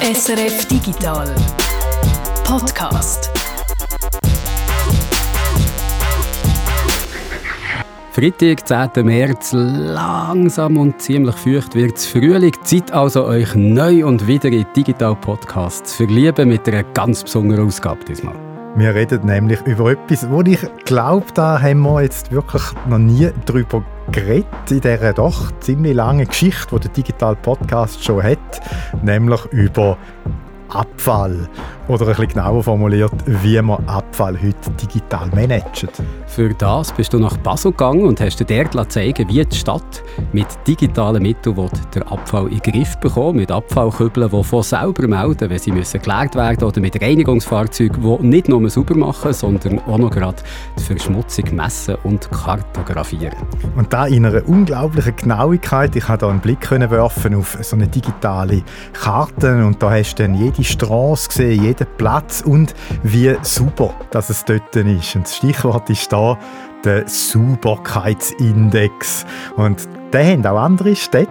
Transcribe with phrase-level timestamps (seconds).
[0.00, 1.34] SRF Digital
[2.44, 3.32] Podcast.
[8.12, 8.64] Freitag,
[8.94, 9.04] 10.
[9.04, 12.54] März, langsam und ziemlich feucht wird es Frühling.
[12.62, 17.66] Zeit also, euch neu und wieder in Digital Podcasts zu verlieben mit einer ganz besonderen
[17.66, 18.47] Ausgabe diesmal.
[18.78, 23.28] Wir reden nämlich über etwas, wo ich glaube, da haben wir jetzt wirklich noch nie
[23.44, 28.60] drüber geredet in dieser doch ziemlich langen Geschichte, die der Digital Podcast schon hat,
[29.02, 29.98] nämlich über
[30.70, 31.48] Abfall.
[31.88, 35.88] Oder ein bisschen genauer formuliert, wie man Abfall heute digital managt.
[36.26, 40.02] Für das bist du nach Basel gegangen und hast dir dort zeigen wie die Stadt
[40.32, 43.36] mit digitalen Mitteln den Abfall in den Griff bekommt.
[43.36, 48.26] Mit Abfallkübeln, die von selber melden, wenn sie müssen geleert werden oder mit Reinigungsfahrzeugen, die
[48.26, 50.42] nicht nur sauber machen, sondern auch noch gerade
[50.78, 53.32] die Verschmutzung messen und kartografieren.
[53.76, 55.96] Und da in einer unglaublichen Genauigkeit.
[55.96, 60.24] Ich habe da einen Blick werfen auf so eine digitale Karte und da hast du
[60.24, 65.16] dann jede Straße gesehen, jeden Platz und wie super dass es dort ist.
[65.16, 66.38] Und das Stichwort ist da
[66.84, 69.26] der Sauberkeitsindex.
[69.56, 71.30] Und den haben auch andere Städte,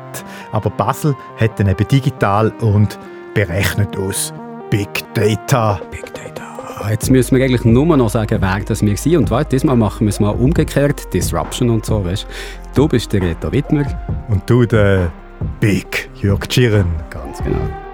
[0.52, 3.00] aber Basel hat den eben digital und
[3.34, 4.34] berechnet aus
[4.70, 5.80] Big Data.
[5.92, 6.90] Big Data.
[6.90, 9.18] Jetzt müssen wir eigentlich nur noch sagen, wer das wir sind.
[9.18, 11.12] Und warte, diesmal machen wir es mal umgekehrt.
[11.14, 12.28] Disruption und so, weißt
[12.76, 12.88] du?
[12.88, 13.86] bist der Reto Wittmer.
[14.30, 15.12] Und du der
[15.60, 16.88] Big Jörg Gieren.
[17.10, 17.87] Ganz genau.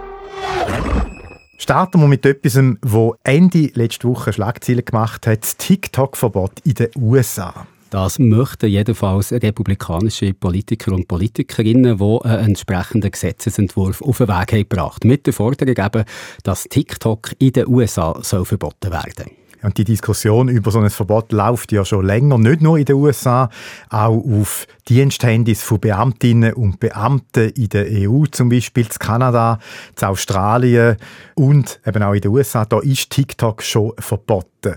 [1.57, 6.89] Starten wir mit etwas, wo Ende letzte Woche Schlagzeilen gemacht hat: das TikTok-Verbot in den
[6.97, 7.67] USA.
[7.93, 14.67] Das möchten jedenfalls republikanische Politiker und Politikerinnen, die einen entsprechenden Gesetzesentwurf auf den Weg haben
[14.67, 16.03] gebracht Mit der Forderung eben,
[16.41, 19.42] dass TikTok in den USA soll verboten werden soll.
[19.63, 22.95] Und die Diskussion über so ein Verbot läuft ja schon länger, nicht nur in den
[22.95, 23.49] USA,
[23.89, 29.59] auch auf Diensthandys von Beamtinnen und Beamten in der EU, zum Beispiel in Kanada,
[29.99, 30.97] in Australien
[31.35, 32.65] und eben auch in den USA.
[32.65, 34.75] Da ist TikTok schon verboten.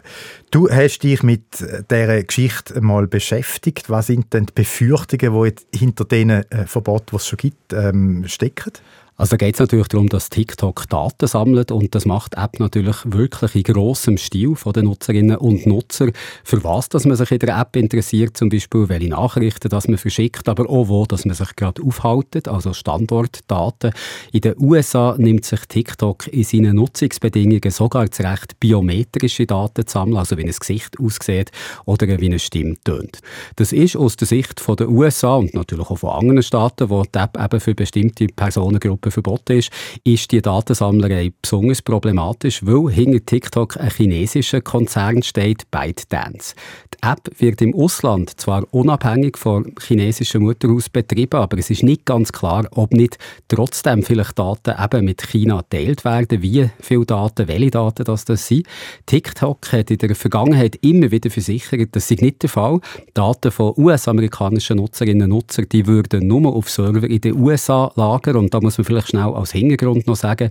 [0.51, 1.45] Du hast dich mit
[1.91, 3.91] dieser Geschichte mal beschäftigt.
[3.91, 8.25] Was sind denn die Befürchtungen, die hinter diesen äh, Verboten, die es schon gibt, ähm,
[8.27, 8.73] stecken?
[9.19, 12.61] Also da geht es natürlich darum, dass TikTok Daten sammelt und das macht die App
[12.61, 16.13] natürlich wirklich in grossem Stil von den Nutzerinnen und Nutzern.
[16.45, 19.97] Für was dass man sich in der App interessiert, zum Beispiel welche Nachrichten dass man
[19.97, 23.93] verschickt, aber auch wo dass man sich gerade aufhaltet, also Standortdaten.
[24.33, 29.93] In den USA nimmt sich TikTok in seinen Nutzungsbedingungen sogar das Recht, biometrische Daten zu
[29.95, 31.53] sammeln, also wie ein Gesicht aussieht
[31.87, 33.21] oder wie eine Stimme tönt.
[33.57, 37.03] Das ist aus der Sicht von den USA und natürlich auch von anderen Staaten, wo
[37.03, 39.71] die App eben für bestimmte Personengruppen Gruppe verboten ist,
[40.05, 46.55] ist die Datensammlerei besonders problematisch, weil hinter TikTok ein chinesischer Konzern steht, ByteDance.
[46.95, 52.05] Die App wird im Ausland zwar unabhängig von chinesischen Mutterhaus betrieben, aber es ist nicht
[52.05, 53.19] ganz klar, ob nicht
[53.49, 58.47] trotzdem vielleicht Daten eben mit China geteilt werden, wie viele Daten, welche Daten das, das
[58.47, 58.67] sind.
[59.07, 62.81] TikTok hat in der Vergangenheit immer wieder versichert, das sei nicht der Fall.
[63.15, 68.37] Daten von US-amerikanischen Nutzerinnen und Nutzern, die würden nur auf Server in den USA lagern
[68.37, 70.51] und da muss man vielleicht vielleicht schnell als Hintergrund noch sagen,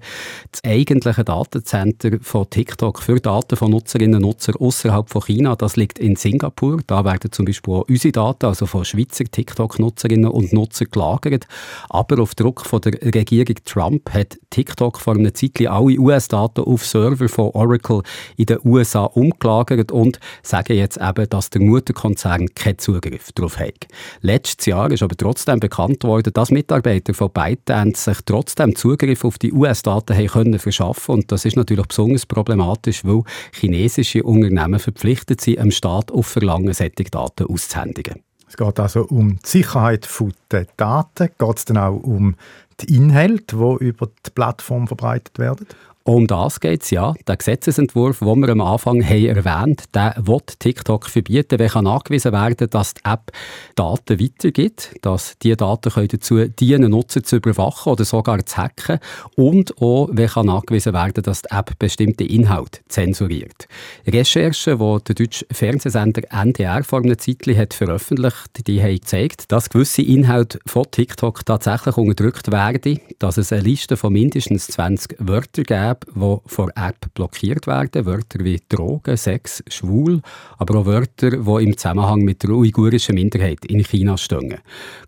[0.51, 5.75] das eigentliche Datencenter von TikTok für Daten von Nutzerinnen und Nutzern außerhalb von China, das
[5.75, 6.79] liegt in Singapur.
[6.85, 11.47] Da werden zum Beispiel auch unsere Daten, also von Schweizer TikTok-Nutzerinnen und Nutzern gelagert.
[11.89, 16.85] Aber auf Druck von der Regierung Trump hat TikTok vor einer Zeit alle US-Daten auf
[16.85, 18.01] Server von Oracle
[18.37, 23.87] in den USA umgelagert und sagen jetzt eben, dass der Mutterkonzern keinen Zugriff darauf hat.
[24.21, 29.37] Letztes Jahr ist aber trotzdem bekannt worden, dass Mitarbeiter von ByteDance sich trotzdem Zugriff auf
[29.37, 33.21] die US-Daten haben können verschaffen und das ist natürlich besonders problematisch, weil
[33.53, 38.23] chinesische Unternehmen verpflichtet sind, dem Staat auf Verlangen solche Daten auszuhändigen.
[38.49, 40.09] Es geht also um die Sicherheit
[40.51, 41.29] der Daten.
[41.37, 42.35] Geht es dann auch um
[42.81, 45.65] die Inhalte, die über die Plattform verbreitet werden?
[46.07, 47.15] Um das geht es, ja.
[47.27, 52.31] Der Gesetzesentwurf, den wir am Anfang haben erwähnt der will TikTok verbieten, wenn kann nachgewiesen
[52.31, 53.31] werden dass die App
[53.73, 58.99] Daten weitergibt, dass diese Daten können dazu dienen, Nutzer zu überwachen oder sogar zu hacken
[59.35, 63.67] und auch, wenn kann nachgewiesen werden dass die App bestimmte Inhalte zensuriert.
[64.05, 69.71] Recherchen, die der deutsche Fernsehsender NDR vor einer Zeit hat veröffentlicht die haben gezeigt, dass
[69.71, 75.63] gewisse Inhalte von TikTok tatsächlich unterdrückt werden, dass es eine Liste von mindestens 20 Wörtern
[75.63, 78.05] gibt, WhatsApp, die vor App blockiert werden.
[78.05, 80.21] Wörter wie Drogen, Sex, Schwul,
[80.57, 84.59] aber auch Wörter, die im Zusammenhang mit der uigurischen Minderheit in China stehen.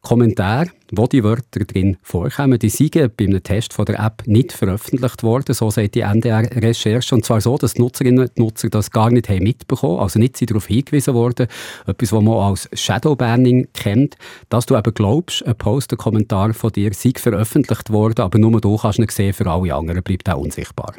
[0.02, 4.54] Kommentare wo die Wörter drin vorkommen, die sind bei einem Test von der App nicht
[4.54, 7.14] veröffentlicht worden, so sagt die NDR-Recherche.
[7.16, 10.50] Und zwar so, dass die Nutzerinnen und Nutzer das gar nicht haben mitbekommen also nicht
[10.50, 11.48] darauf hingewiesen worden,
[11.86, 14.16] etwas, was man als Shadowbanning kennt,
[14.50, 18.62] dass du eben glaubst, ein Post, ein Kommentar von dir sei veröffentlicht worden, aber nur
[18.62, 20.94] du kannst ihn sehen, für alle anderen bleibt auch unsichtbar.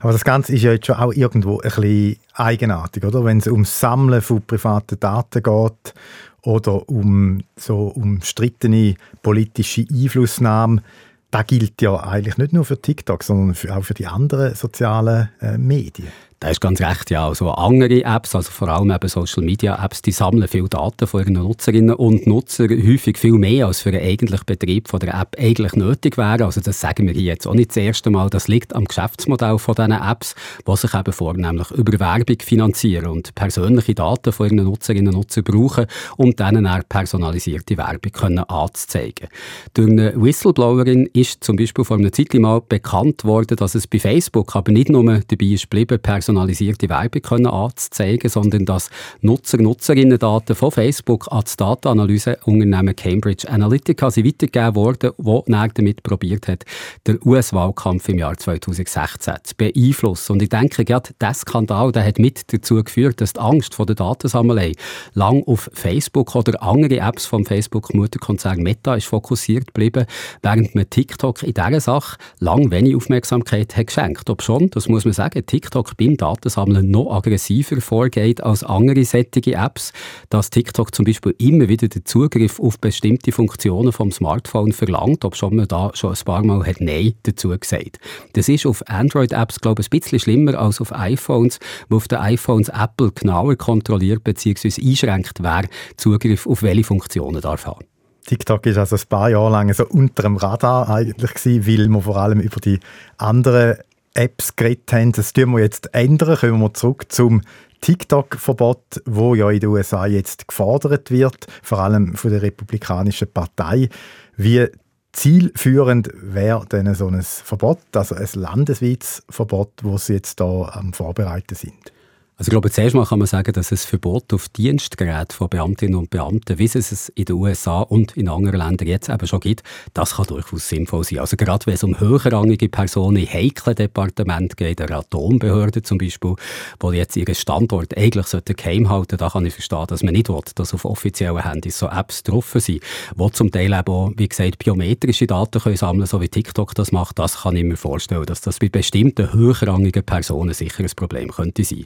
[0.00, 3.24] Aber das Ganze ist ja jetzt schon auch irgendwo ein bisschen eigenartig, oder?
[3.24, 5.94] Wenn es ums Sammeln von privaten Daten geht
[6.42, 10.82] oder um so umstrittene politische Einflussnahme,
[11.30, 15.58] das gilt ja eigentlich nicht nur für TikTok, sondern auch für die anderen sozialen äh,
[15.58, 16.08] Medien.
[16.40, 17.26] Das ist ganz recht, ja.
[17.26, 21.22] Also andere Apps, also vor allem eben Social Media Apps, die sammeln viel Daten von
[21.22, 25.34] ihren Nutzerinnen und Nutzern, häufig viel mehr, als für einen eigentlichen Betrieb von der App
[25.36, 26.44] eigentlich nötig wäre.
[26.44, 28.30] Also das sagen wir hier jetzt auch nicht das erste Mal.
[28.30, 33.34] Das liegt am Geschäftsmodell von diesen Apps, die sich eben vornehmlich über Werbung finanzieren und
[33.34, 35.86] persönliche Daten von ihren Nutzerinnen und Nutzern brauchen,
[36.18, 39.26] um denen eine personalisierte Werbung können anzuzeigen.
[39.74, 43.98] Durch eine Whistleblowerin ist zum Beispiel vor einer Zeit mal bekannt worden, dass es bei
[43.98, 48.90] Facebook aber nicht nur dabei ist geblieben, personalisierte Werbung können anzuzeigen, sondern dass
[49.22, 56.48] Nutzer, Nutzerinnen-Daten von Facebook an das Datenanalyseunternehmen Cambridge Analytica sind weitergegeben wurden, wo damit probiert
[56.48, 56.64] hat,
[57.06, 60.32] den US-Wahlkampf im Jahr 2016 zu beeinflussen.
[60.32, 63.86] Und ich denke, gerade dieser Skandal der hat mit dazu geführt, dass die Angst vor
[63.86, 64.72] der Datensammelei
[65.14, 70.04] lang auf Facebook oder andere Apps vom Facebook-Mutterkonzern Meta ist fokussiert geblieben,
[70.42, 74.28] während man TikTok in dieser Sache lang wenig Aufmerksamkeit hat geschenkt.
[74.28, 79.54] Ob schon, das muss man sagen, TikTok beim Datensammeln noch aggressiver vorgeht als andere sättige
[79.54, 79.92] Apps,
[80.28, 85.36] dass TikTok zum Beispiel immer wieder den Zugriff auf bestimmte Funktionen vom Smartphone verlangt, ob
[85.36, 87.98] schon man da schon ein paar Mal hat Nein dazu gesagt.
[88.34, 92.18] Das ist auf Android-Apps, glaube ich, ein bisschen schlimmer als auf iPhones, wo auf den
[92.18, 94.82] iPhones Apple genauer kontrolliert bzw.
[94.86, 95.64] einschränkt, wer
[95.96, 97.86] Zugriff auf welche Funktionen darf haben.
[98.28, 102.02] TikTok ist also ein paar Jahre lang so unter dem Radar eigentlich gewesen, weil man
[102.02, 102.78] vor allem über die
[103.16, 103.78] anderen
[104.14, 105.12] Apps geredet haben.
[105.12, 106.36] Das tun wir jetzt ändern.
[106.36, 107.42] Kommen wir zurück zum
[107.80, 113.88] TikTok-Verbot, wo ja in den USA jetzt gefordert wird, vor allem von der Republikanischen Partei.
[114.36, 114.66] Wie
[115.12, 120.92] zielführend wäre denn so ein Verbot, also ein landesweites Verbot, wo sie jetzt da am
[120.92, 121.92] Vorbereiten sind?
[122.38, 125.96] Also ich glaube, zuerst mal kann man sagen, dass es Verbot auf Dienstgeräte von Beamtinnen
[125.96, 129.40] und Beamten, wie es es in den USA und in anderen Ländern jetzt eben schon
[129.40, 131.18] gibt, das kann durchaus sinnvoll sein.
[131.18, 136.36] Also gerade wenn es um höherrangige Personen in heiklen Departementen geht, der Atombehörde zum Beispiel,
[136.78, 138.26] wo jetzt ihren Standort eigentlich
[138.56, 141.88] geheim halten da kann ich verstehen, dass man nicht will, dass auf offiziellen Handys so
[141.88, 142.82] Apps drauf sind,
[143.16, 146.92] die zum Teil eben auch, wie gesagt, biometrische Daten können sammeln so wie TikTok das
[146.92, 147.18] macht.
[147.18, 151.64] Das kann ich mir vorstellen, dass das bei bestimmten höherrangigen Personen sicher ein Problem könnte
[151.64, 151.84] sein.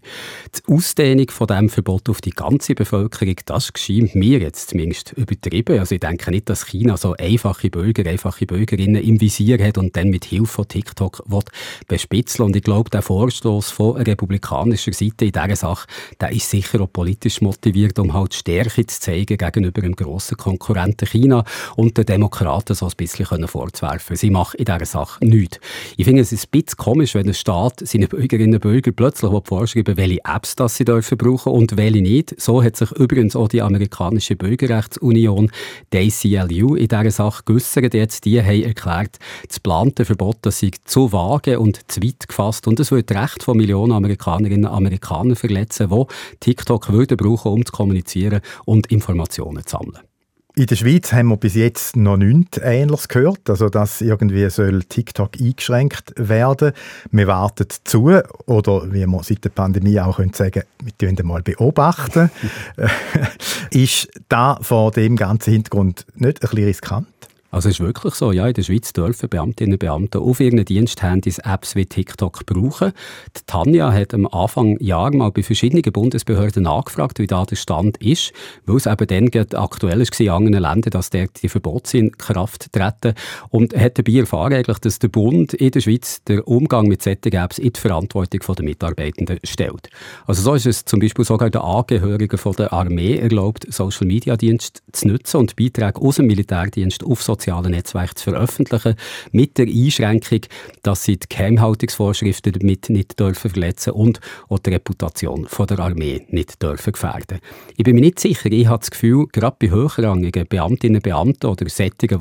[0.54, 5.78] Die Ausdehnung von diesem Verbot auf die ganze Bevölkerung, das geschieht mir jetzt zumindest übertrieben.
[5.78, 9.96] Also ich denke nicht, dass China so einfache Bürger, einfache Bürgerinnen im Visier hat und
[9.96, 11.42] dann mit Hilfe von TikTok will
[11.88, 12.46] bespitzeln.
[12.46, 15.86] Und ich glaube, der Vorstoß von republikanischer Seite in dieser Sache,
[16.20, 21.06] der ist sicher auch politisch motiviert, um halt Stärke zu zeigen gegenüber dem grossen Konkurrenten
[21.06, 21.44] China
[21.76, 24.16] und den Demokraten so ein bisschen vorzuwerfen.
[24.16, 25.58] Sie machen in dieser Sache nichts.
[25.96, 29.30] Ich finde es ist ein bisschen komisch, wenn ein Staat seinen Bürgerinnen und Bürgern plötzlich
[29.44, 32.40] vorschreiben welche Apps das sie dürfen brauchen und welche nicht.
[32.40, 35.50] So hat sich übrigens auch die amerikanische Bürgerrechtsunion,
[35.92, 37.94] die ACLU, in dieser Sache geäussert.
[37.94, 42.66] Jetzt die haben erklärt, das geplante Verbot das sei zu vage und zu weit gefasst
[42.66, 46.06] und es würde Recht von Millionen Amerikanerinnen und Amerikanern verletzen, die
[46.40, 50.11] TikTok würden brauchen, um zu kommunizieren und Informationen zu sammeln.
[50.54, 54.82] In der Schweiz haben wir bis jetzt noch nichts Ähnliches gehört, also dass irgendwie soll
[54.82, 56.72] TikTok eingeschränkt werden.
[57.10, 61.40] Wir warten zu, oder wie man seit der Pandemie auch können sagen, wir können mal
[61.40, 62.30] beobachten.
[63.70, 67.06] ist da vor dem ganzen Hintergrund nicht ein bisschen riskant?
[67.52, 70.64] Also es ist wirklich so, ja, in der Schweiz dürfen Beamtinnen und Beamte auf ihren
[70.64, 72.92] Diensthandys Apps wie TikTok brauchen.
[73.36, 77.98] Die Tanja hat am Anfang Jahr mal bei verschiedenen Bundesbehörden nachgefragt, wie da der Stand
[77.98, 78.32] ist,
[78.64, 82.72] weil es eben dann aktuell war in anderen Ländern, dass dort die Verbote in Kraft
[82.72, 83.12] treten.
[83.50, 87.34] Und hat dabei erfahren, eigentlich, dass der Bund in der Schweiz den Umgang mit solchen
[87.34, 89.90] Apps in die Verantwortung der Mitarbeitenden stellt.
[90.26, 95.36] Also so ist es zum Beispiel sogar den Angehörigen der Armee erlaubt, Social-Media-Dienste zu nutzen
[95.36, 98.94] und Beiträge aus dem Militärdienst auf soziale sozialen Netzwerken zu veröffentlichen,
[99.32, 100.40] mit der Einschränkung,
[100.82, 106.24] dass sie die Geheimhaltungsvorschriften damit nicht dürfen verletzen und auch die Reputation von der Armee
[106.28, 107.40] nicht dürfen gefährden.
[107.76, 111.46] Ich bin mir nicht sicher, ich habe das Gefühl, gerade bei hochrangigen Beamtinnen und Beamten
[111.46, 112.20] oder Sättigen,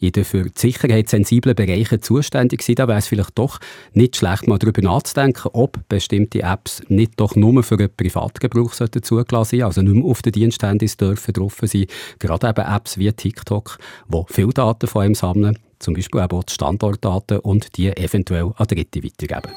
[0.00, 3.58] die in den für die Sicherheit sensiblen Bereichen zuständig sind, da wäre es vielleicht doch
[3.92, 9.58] nicht schlecht, mal darüber nachzudenken, ob bestimmte Apps nicht doch nur für einen Privatgebrauch zugelassen
[9.58, 11.86] sein also nicht mehr auf den Diensthandys dürfen drauf sein.
[12.18, 13.78] Gerade eben Apps wie TikTok,
[14.08, 18.66] die viele Daten von einem sammeln, zum Beispiel auch die Standortdaten und die eventuell an
[18.66, 19.52] Dritte weitergeben.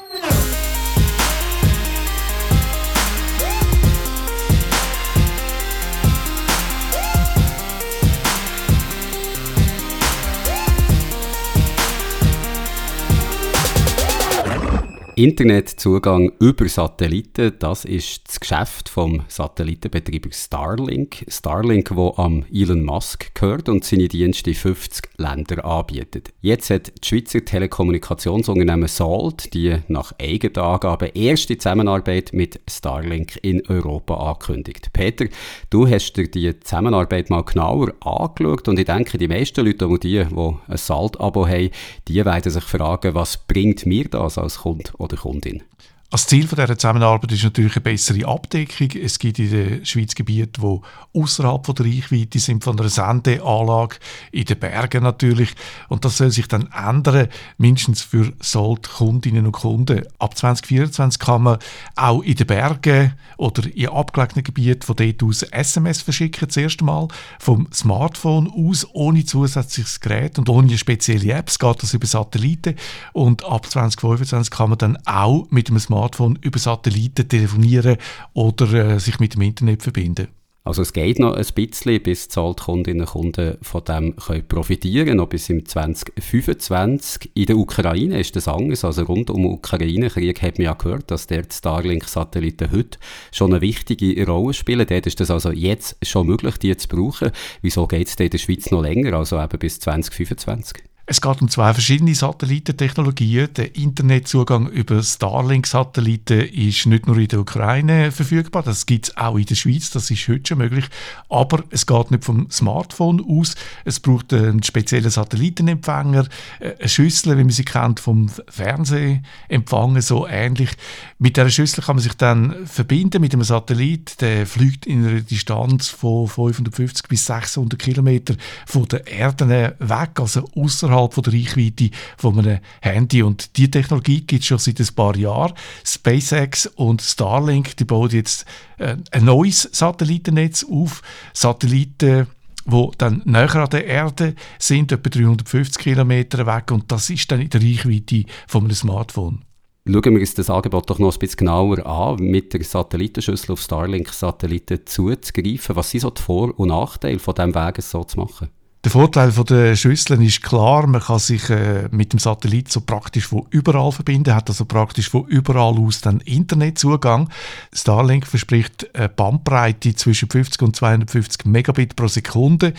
[15.18, 21.24] Internetzugang über Satelliten, das ist das Geschäft vom Satellitenbetreiber Starlink.
[21.26, 26.28] Starlink, wo am Elon Musk gehört und seine Dienste in 50 Ländern anbietet.
[26.40, 33.66] Jetzt hat das Schweizer Telekommunikationsunternehmen Salt die nach eigenen Angaben erste Zusammenarbeit mit Starlink in
[33.66, 34.92] Europa angekündigt.
[34.92, 35.24] Peter,
[35.70, 40.24] du hast dir die Zusammenarbeit mal genauer angeschaut und ich denke, die meisten Leute, die,
[40.24, 41.70] die ein Salt-Abo haben,
[42.06, 45.62] die werden sich fragen, was bringt mir das als Kunde oder Kundin?
[46.10, 48.88] Als Ziel von dieser Zusammenarbeit ist natürlich eine bessere Abdeckung.
[48.98, 50.80] Es gibt in der Schweiz Gebiete, die
[51.12, 53.96] außerhalb der Reichweite sind von einer Sendeanlage,
[54.32, 55.50] in den Bergen natürlich.
[55.90, 60.02] Und das soll sich dann ändern, mindestens für Sold-Kundinnen und Kunden.
[60.18, 61.58] Ab 2024 kann man
[61.94, 67.08] auch in den Bergen oder in abgelegenen Gebieten von dort aus SMS verschicken, zuerst einmal
[67.38, 72.76] vom Smartphone aus, ohne zusätzliches Gerät und ohne spezielle Apps, geht das über Satelliten.
[73.12, 77.96] Und ab 2025 kann man dann auch mit einem Smartphone Smartphone über Satelliten telefonieren
[78.32, 80.28] oder äh, sich mit dem Internet verbinden.
[80.62, 85.16] Also es geht noch ein bisschen, bis die Kundinnen und Kunden von dem können profitieren
[85.16, 87.30] noch bis im 2025.
[87.34, 91.10] In der Ukraine ist das anders, also rund um den Ukraine-Krieg hat man ja gehört,
[91.10, 92.98] dass der Starlink-Satelliten heute
[93.32, 94.86] schon eine wichtige Rolle spielen.
[94.86, 97.32] Dort ist es also jetzt schon möglich, die zu brauchen.
[97.62, 100.87] Wieso geht es in der Schweiz noch länger, also eben bis 2025?
[101.10, 103.48] Es geht um zwei verschiedene Satellitentechnologien.
[103.54, 109.38] Der Internetzugang über Starlink-Satelliten ist nicht nur in der Ukraine verfügbar, das gibt es auch
[109.38, 110.84] in der Schweiz, das ist heute schon möglich.
[111.30, 113.54] Aber es geht nicht vom Smartphone aus.
[113.86, 116.26] Es braucht einen speziellen Satellitenempfänger,
[116.60, 120.72] äh, eine Schüssel, wie man sie kennt, vom Fernsehempfangen, so ähnlich.
[121.18, 125.22] Mit dieser Schüssel kann man sich dann verbinden mit einem Satellit, der fliegt in einer
[125.22, 128.34] Distanz von 550 bis 600 Kilometer
[128.66, 133.22] von der Erde weg, also außerhalb außerhalb von der Reichweite von einem Handy.
[133.22, 135.54] Und die Technologie gibt es schon seit ein paar Jahren.
[135.84, 138.44] SpaceX und Starlink, die bauen jetzt
[138.78, 141.02] äh, ein neues Satellitennetz auf.
[141.32, 142.26] Satelliten
[142.70, 147.40] wo dann näher an der Erde sind, etwa 350 Kilometer weg und das ist dann
[147.40, 149.42] in der Reichweite von einem Smartphone.
[149.86, 153.62] Schauen wir uns das Angebot doch noch ein bisschen genauer an, mit der Satellitenschüssel auf
[153.62, 155.76] Starlink-Satelliten zuzugreifen.
[155.76, 158.50] Was sind so die Vor- und Nachteile von diesem Weg, es so zu machen?
[158.88, 162.80] Der Vorteil von der Schüsseln ist klar, man kann sich äh, mit dem Satellit so
[162.80, 167.28] praktisch von überall verbinden, hat also praktisch von überall aus dann Internetzugang.
[167.70, 172.72] Starlink verspricht eine Bandbreite zwischen 50 und 250 Megabit pro Sekunde.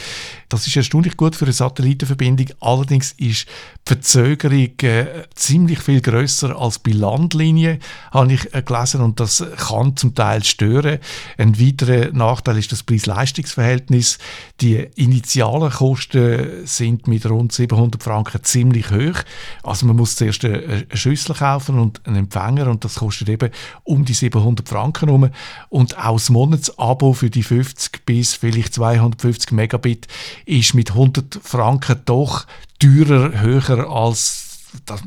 [0.50, 2.48] Das ist erstaunlich gut für eine Satellitenverbindung.
[2.60, 7.78] Allerdings ist die Verzögerung äh, ziemlich viel größer als bei Landlinien,
[8.10, 10.98] habe ich äh, gelesen, und das kann zum Teil stören.
[11.38, 14.18] Ein weiterer Nachteil ist das Preis-Leistungs-Verhältnis.
[14.60, 19.22] Die initialen Kosten Kosten sind mit rund 700 Franken ziemlich hoch.
[19.64, 23.52] Also man muss zuerst eine Schüssel kaufen und einen Empfänger und das kostet eben
[23.84, 25.30] um die 700 Franken herum.
[25.68, 30.08] Und auch das Monatsabo für die 50 bis vielleicht 250 Megabit
[30.46, 32.46] ist mit 100 Franken doch
[32.80, 34.46] teurer, höher als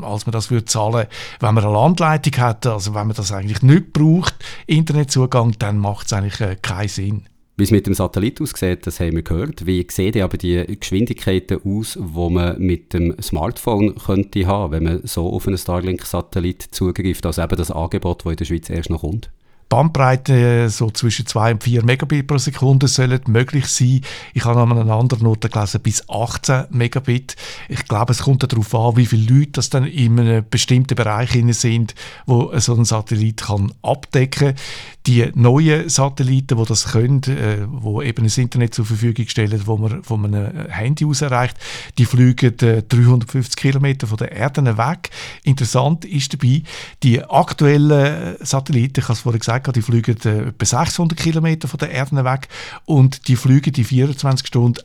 [0.01, 1.07] als man das würde zahlen,
[1.39, 4.35] wenn man eine Landleitung hat, also wenn man das eigentlich nicht braucht,
[4.67, 7.27] Internetzugang, dann macht es eigentlich äh, keinen Sinn.
[7.63, 9.67] Wie es mit dem Satellit aussieht, das haben wir gehört.
[9.67, 15.07] Wie sehen aber die Geschwindigkeiten aus, die man mit dem Smartphone könnte haben, wenn man
[15.07, 19.03] so auf einen Starlink-Satellit zugreift, also eben das Angebot, das in der Schweiz erst noch
[19.03, 19.31] kommt?
[19.73, 24.03] Bandbreite so zwischen 2 und 4 Megabit pro Sekunde sollen möglich sein.
[24.35, 27.37] Ich habe an einer anderen Note gelesen, bis 18 Megabit.
[27.71, 31.31] Ich glaube, es kommt darauf an, wie viele Leute das dann in einem bestimmten Bereich
[31.55, 31.95] sind,
[32.27, 34.57] wo so ein Satellit kann abdecken kann.
[35.07, 39.79] Die neuen Satelliten, die das können, äh, wo eben ein Internet zur Verfügung stellen, wo
[39.79, 41.57] man von einem Handy aus erreicht,
[41.97, 45.09] die fliegen äh, 350 Kilometer von der Erde weg.
[45.43, 46.63] Interessant ist dabei,
[47.03, 51.79] die aktuellen Satelliten, ich habe es vorhin gesagt, die fliegen äh, etwa 600 Kilometer von
[51.79, 52.49] der Erde weg
[52.85, 54.81] und die fliegen die 24 Stunden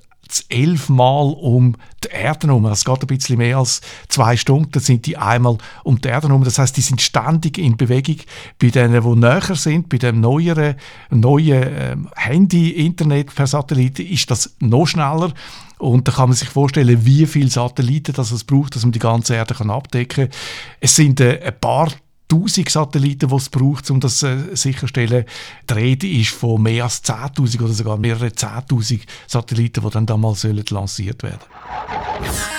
[0.49, 2.65] elfmal um die Erde herum.
[2.65, 6.43] Es geht ein bisschen mehr als zwei Stunden, sind die einmal um die Erde herum.
[6.43, 8.17] Das heißt, die sind ständig in Bewegung.
[8.59, 10.75] Bei denen, die näher sind, bei dem neueren,
[11.09, 15.33] neuen ähm, Handy, Internet per Satellit, ist das noch schneller.
[15.77, 18.99] Und da kann man sich vorstellen, wie viele Satelliten das es braucht, dass man die
[18.99, 20.39] ganze Erde kann abdecken kann.
[20.79, 21.91] Es sind äh, ein paar
[22.27, 25.25] tausend Satelliten, die es braucht, um das äh, sicherzustellen.
[25.69, 30.43] Die Rede ist von mehr als 10.000 oder sogar mehrere 10.000 Satelliten, die dann damals
[30.43, 32.56] lanciert werden sollen.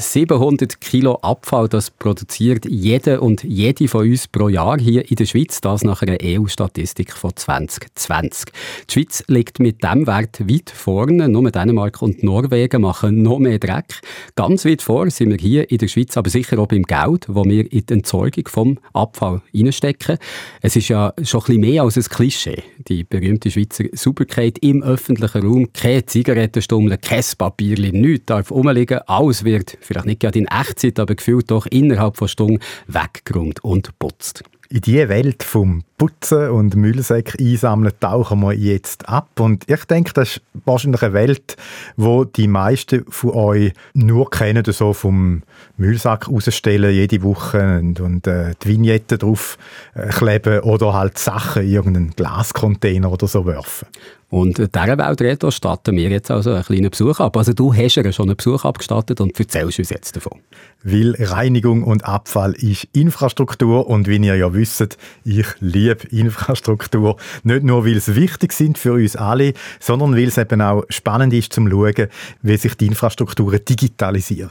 [0.00, 5.26] 700 Kilo Abfall, das produziert jede und jede von uns pro Jahr hier in der
[5.26, 8.46] Schweiz, das nach einer EU-Statistik von 2020.
[8.88, 13.58] Die Schweiz liegt mit dem Wert weit vorne, nur Dänemark und Norwegen machen noch mehr
[13.58, 14.00] Dreck.
[14.36, 17.44] Ganz weit vor sind wir hier in der Schweiz, aber sicher auch beim Geld, wo
[17.44, 20.16] wir in die Entsorgung vom Abfall reinstecken.
[20.62, 22.62] Es ist ja schon ein bisschen mehr als ein Klischee.
[22.88, 29.44] Die berühmte Schweizer Sauberkeit im öffentlichen Raum, keine Zigarettenstummel, kein Papierchen, nichts darf rumliegen, alles
[29.44, 34.44] wird vielleicht nicht gerade in Echtzeit, aber gefühlt doch innerhalb von Stunden weggeräumt und putzt.
[34.68, 39.38] In diese Welt vom Putzen und Müllsäcke einsammeln tauchen wir jetzt ab.
[39.38, 41.58] Und ich denke, das ist wahrscheinlich eine Welt,
[41.98, 45.42] wo die meisten von euch nur kennen, so vom
[45.76, 49.58] Müllsack rausstellen jede Woche und, und äh, die Vignetten drauf
[49.92, 53.86] äh, kleben oder halt Sachen in irgendeinen Glascontainer oder so werfen.
[54.30, 57.36] Und dieser Weltreto statten wir jetzt also einen kleinen Besuch ab.
[57.36, 60.38] Also du hast ja schon einen Besuch abgestattet und erzählst uns jetzt davon.
[60.84, 67.16] Weil Reinigung und Abfall ist Infrastruktur und wie ihr ja wisst, ich liebe Infrastruktur.
[67.42, 71.32] Nicht nur, weil es wichtig sind für uns alle, sondern weil es eben auch spannend
[71.32, 72.08] ist zum schauen,
[72.42, 74.50] wie sich die Infrastrukturen digitalisieren.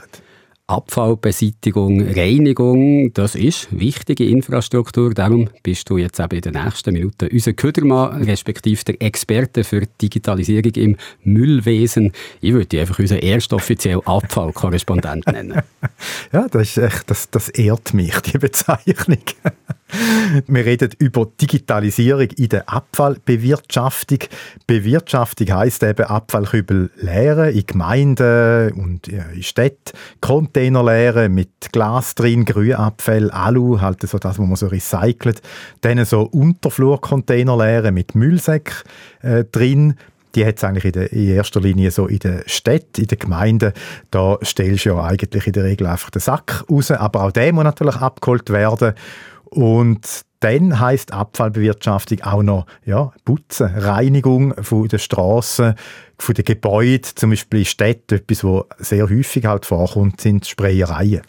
[0.70, 5.12] Abfallbeseitigung, Reinigung, das ist wichtige Infrastruktur.
[5.12, 9.82] Darum bist du jetzt eben in den nächsten Minuten unser Ködermann, respektive der Experte für
[10.00, 12.12] Digitalisierung im Müllwesen.
[12.40, 15.60] Ich würde dich einfach unseren ersten offiziellen Abfallkorrespondent nennen.
[16.32, 19.18] ja, das, ist echt, das, das ehrt mich, die Bezeichnung.
[20.46, 24.18] Wir reden über Digitalisierung in der Abfallbewirtschaftung.
[24.66, 32.44] Bewirtschaftung heisst eben Abfallkübel leeren in Gemeinden und in Städten, Container leeren mit Glas drin,
[32.44, 35.42] Grünabfall, Alu, halt so das, was man so recycelt.
[35.80, 38.84] Dann so Unterflurcontainer leeren mit Müllsäck
[39.22, 39.94] äh, drin
[40.34, 43.18] die hat es eigentlich in, der, in, erster Linie so in der Stadt, in den
[43.18, 43.72] Gemeinden.
[44.10, 47.52] Da stellst du ja eigentlich in der Regel einfach den Sack raus, aber auch der
[47.52, 48.94] muss natürlich abgeholt werden.
[49.50, 55.74] Und dann heißt Abfallbewirtschaftung auch noch ja, Putzen, Reinigung von der Straßen,
[56.18, 61.22] von den Gebäuden, zum Beispiel in Städten, etwas, was sehr häufig halt vorkommt, sind Sprayereien.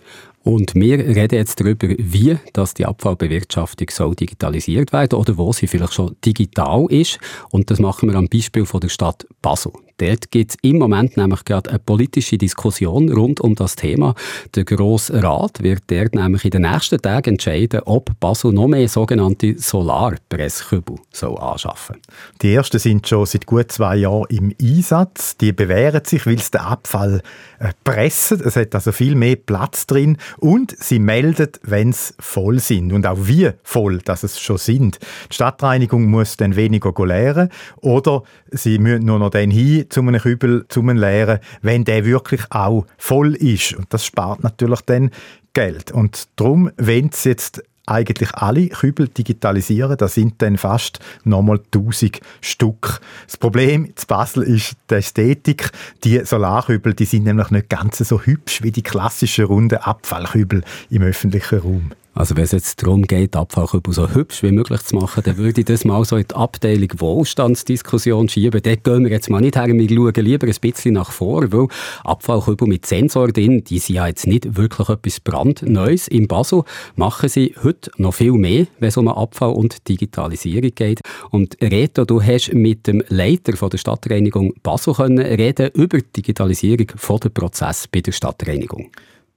[0.44, 5.68] Und wir reden jetzt darüber, wie dass die Abfallbewirtschaftung soll digitalisiert werden oder wo sie
[5.68, 7.20] vielleicht schon digital ist.
[7.52, 9.72] Und das machen wir am Beispiel von der Stadt Basel.
[10.02, 14.16] Dort gibt es im Moment nämlich gerade eine politische Diskussion rund um das Thema.
[14.56, 18.90] Der Grosse Rat wird dort nämlich in den nächsten Tagen entscheiden, ob Basel noch mehr
[18.90, 21.98] sogenannte Solarpresskübel soll anschaffen
[22.42, 25.38] Die ersten sind schon seit gut zwei Jahren im Einsatz.
[25.38, 27.22] Die bewähren sich, weil sie den Abfall
[27.60, 28.42] äh, pressen.
[28.44, 33.06] Es hat also viel mehr Platz drin und sie melden, wenn sie voll sind und
[33.06, 34.98] auch wie voll dass es schon sind.
[35.30, 37.50] Die Stadtreinigung muss dann weniger leeren
[37.82, 42.42] oder sie müssen nur noch dann hin zu einem Kübel zum Leeren, wenn der wirklich
[42.50, 43.74] auch voll ist.
[43.74, 45.12] Und das spart natürlich dann
[45.54, 45.92] Geld.
[45.92, 49.98] Und darum, wenn es jetzt eigentlich alle Kübel digitalisieren.
[49.98, 53.02] Das sind dann fast nochmal 1000 Stück.
[53.26, 55.72] Das Problem in Basel ist die Ästhetik.
[56.04, 61.02] Die Solarkübel, die sind nämlich nicht ganz so hübsch wie die klassischen runden Abfallkübel im
[61.02, 61.92] öffentlichen Raum.
[62.14, 65.62] Also wenn es jetzt darum geht, Abfallkübel so hübsch wie möglich zu machen, dann würde
[65.62, 68.62] ich das mal so in die Abteilung Wohlstandsdiskussion schieben.
[68.62, 71.68] Dort gehen wir jetzt mal nicht her, wir schauen lieber ein bisschen nach vor, weil
[72.04, 76.10] Abfallkübel mit Sensor drin, die sind ja jetzt nicht wirklich etwas brandneues.
[76.10, 76.64] In Basel
[76.96, 81.00] machen sie heute noch viel mehr, wenn es um Abfall und Digitalisierung geht.
[81.30, 86.12] Und Reto, du hast mit dem Leiter von der Stadtreinigung Basel können reden über die
[86.18, 88.92] Digitalisierung von der Prozess bei der Stadtreinigung.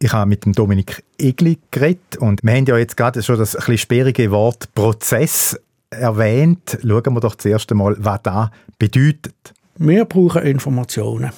[0.05, 3.57] Ich habe mit dem Dominik Egli geredet und wir haben ja jetzt gerade schon das
[3.57, 6.77] ein sperrige Wort Prozess erwähnt.
[6.83, 9.55] Schauen wir doch zuerst einmal, was das bedeutet.
[9.79, 11.31] Wir brauchen Informationen.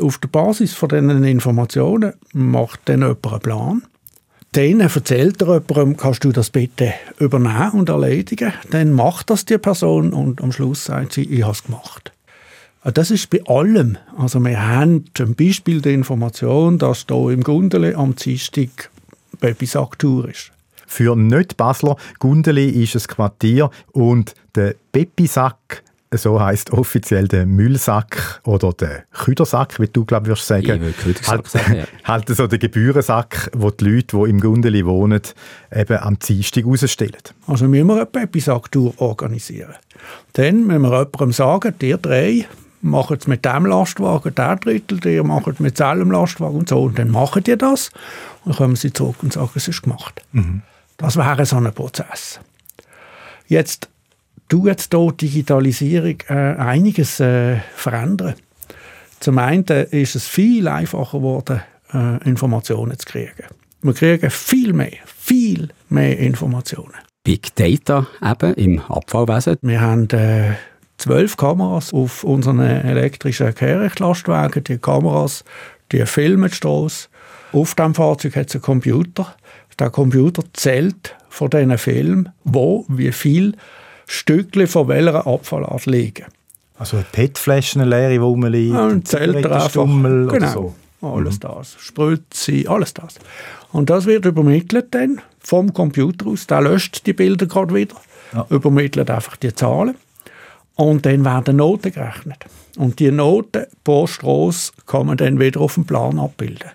[0.00, 3.82] Auf der Basis von diesen Informationen macht dann jemand einen Plan.
[4.52, 8.52] Dann erzählt er jemandem, kannst du das bitte übernehmen und erledigen.
[8.70, 12.12] Dann macht das die Person und am Schluss sagt sie, ich habe es gemacht.
[12.86, 13.98] Ah, das ist bei allem.
[14.16, 18.90] Also wir haben zum Beispiel die Information, dass hier im Gundele am Dienstag
[19.40, 20.52] Bepisack-Tour ist.
[20.86, 28.72] Für Nicht-Basler, Gundeli ist ein Quartier und der Bepisack so heißt offiziell der Müllsack oder
[28.72, 30.80] der Küdersack, wie du glaube wirst sagen.
[30.84, 31.84] Ich halt, sagen, ja.
[32.04, 35.22] halt so der Gebührensack, wo die Leute, die im Gundeli wohnen,
[35.74, 37.16] eben am Dienstag rausstellen.
[37.48, 39.74] Also müssen wir eine Bepisack-Tour organisieren.
[40.34, 42.46] Dann müssen wir jemandem sagen, die drei
[42.82, 46.82] machen es mit dem Lastwagen, der Drittel, die machen es mit diesem Lastwagen und so.
[46.82, 47.90] Und dann machen die das
[48.44, 50.22] und dann kommen sie zurück und sagen, es ist gemacht.
[50.32, 50.62] Mhm.
[50.96, 52.40] Das wäre so ein Prozess.
[53.48, 53.88] Jetzt
[54.48, 58.34] tut jetzt hier Digitalisierung äh, einiges äh, verändern.
[59.20, 61.62] Zum einen ist es viel einfacher geworden,
[61.92, 63.44] äh, Informationen zu kriegen.
[63.82, 66.94] Wir kriegen viel mehr, viel mehr Informationen.
[67.24, 69.58] Big Data eben im Abfallwesen.
[69.62, 70.54] Wir haben äh,
[70.98, 74.64] zwölf Kameras auf unseren elektrischen Kehrichtlastwagen.
[74.64, 75.44] Die Kameras
[75.92, 77.08] die filmen die Strasse.
[77.52, 79.34] Auf dem Fahrzeug hat es einen Computer.
[79.78, 83.54] Der Computer zählt von diesen Filmen, wo, wie viel
[84.06, 86.26] Stückchen von welcher Abfallart liegen.
[86.78, 89.04] Also PET-Flaschen leere, die rumliegen, ein
[89.52, 91.06] einfach, genau, so.
[91.06, 91.40] alles mhm.
[91.40, 93.14] das, Spritze, alles das.
[93.72, 97.96] Und das wird übermittelt dann vom Computer aus, der löscht die Bilder gerade wieder,
[98.34, 98.46] ja.
[98.50, 99.94] übermittelt einfach die Zahlen
[100.76, 102.44] und dann werden Noten gerechnet.
[102.76, 106.70] Und die Noten pro Strasse kann man dann wieder auf dem Plan abbilden.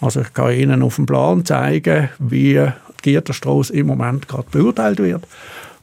[0.00, 2.54] Also ich kann Ihnen auf dem Plan zeigen, wie
[3.04, 5.26] die Gitterstrasse im Moment gerade beurteilt wird.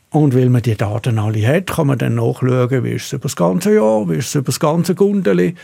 [0.09, 3.23] Und weil man die Daten alle hat, kann man dann nachschauen, wie ist es über
[3.23, 5.55] das ganze Jahr, wie ist es über das ganze Gundeli,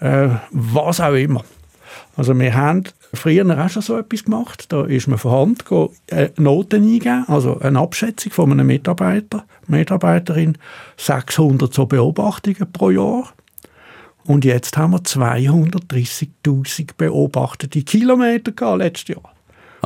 [0.00, 1.44] äh, was auch immer.
[2.16, 4.72] Also wir haben früher auch schon so etwas gemacht.
[4.72, 5.64] Da ist man von Hand
[6.08, 10.58] äh, Noten eingeben, also eine Abschätzung von einem Mitarbeiter, Mitarbeiterin,
[10.96, 13.32] 600 so Beobachtungen pro Jahr.
[14.24, 19.35] Und jetzt haben wir 230.000 beobachtete Kilometer gehabt letztes Jahr.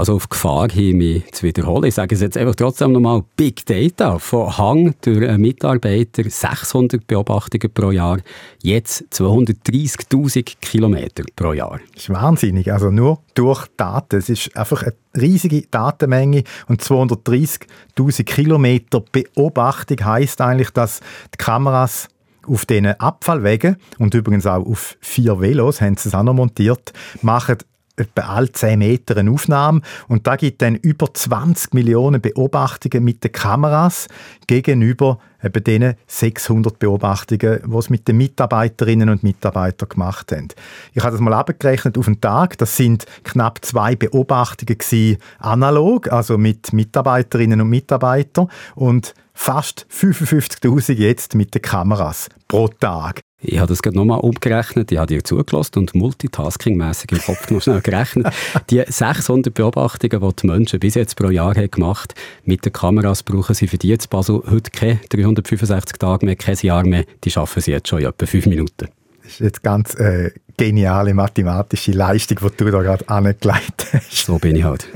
[0.00, 1.84] Also auf Gefahr hin, mich zu wiederholen.
[1.84, 3.22] Ich sage es jetzt einfach trotzdem nochmal.
[3.36, 4.18] Big Data.
[4.18, 8.16] Von Hang durch einen Mitarbeiter 600 Beobachtungen pro Jahr.
[8.62, 11.80] Jetzt 230.000 Kilometer pro Jahr.
[11.92, 12.72] Das ist wahnsinnig.
[12.72, 14.16] Also nur durch Daten.
[14.16, 21.00] Es ist einfach eine riesige Datenmenge und 230.000 Kilometer Beobachtung heißt eigentlich, dass
[21.34, 22.08] die Kameras
[22.46, 26.94] auf diesen Abfallwegen und übrigens auch auf vier Velos, haben sie es auch noch montiert,
[27.20, 27.58] machen
[28.00, 33.22] etwa alle 10 Meter eine Aufnahme und da gibt dann über 20 Millionen Beobachtungen mit
[33.22, 34.08] den Kameras
[34.46, 40.48] gegenüber eben diesen 600 Beobachtungen, die es mit den Mitarbeiterinnen und Mitarbeitern gemacht haben.
[40.92, 42.58] Ich habe das mal abgerechnet auf den Tag.
[42.58, 50.94] Das sind knapp zwei Beobachtungen gewesen, analog, also mit Mitarbeiterinnen und Mitarbeitern und fast 55.000
[50.94, 53.20] jetzt mit den Kameras pro Tag.
[53.42, 57.62] Ich habe das gerade nochmal umgerechnet, ich habe dir zugelassen und multitasking-mässig im Kopf noch
[57.62, 58.26] schnell gerechnet.
[58.70, 63.22] Die 600 Beobachtungen, die die Menschen bis jetzt pro Jahr haben gemacht mit den Kameras
[63.22, 67.30] brauchen sie für die jetzt Basel heute keine 365 Tage mehr, kein Jahr mehr, die
[67.30, 68.88] schaffen sie jetzt schon in etwa 5 Minuten.
[69.22, 74.26] Das ist jetzt ganz äh, geniale mathematische Leistung, die du da gerade angelegt hast.
[74.26, 74.86] So bin ich halt.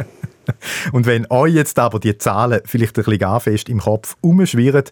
[0.92, 4.84] Und wenn euch jetzt aber die Zahlen vielleicht ein bisschen fest im Kopf umschwirren,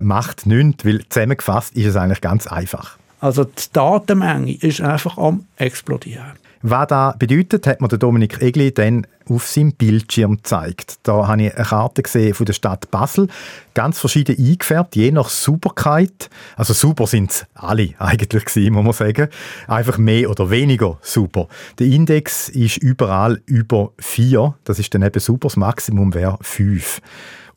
[0.00, 2.97] macht nichts, weil zusammengefasst ist es eigentlich ganz einfach.
[3.20, 6.32] Also die Datenmenge ist einfach am explodieren.
[6.62, 10.98] Was das bedeutet, hat mir Dominik Egli dann auf seinem Bildschirm gezeigt.
[11.04, 13.28] Da habe ich eine Karte gesehen von der Stadt Basel,
[13.74, 16.30] ganz verschieden eingefärbt, je nach Sauberkeit.
[16.56, 19.28] Also super sind es alle eigentlich gewesen, muss man sagen.
[19.68, 21.46] Einfach mehr oder weniger super.
[21.78, 24.54] Der Index ist überall über 4.
[24.64, 27.00] Das ist dann eben super, das Maximum wäre 5.